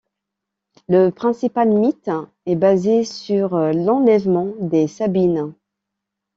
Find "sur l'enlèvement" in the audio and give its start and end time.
3.03-4.51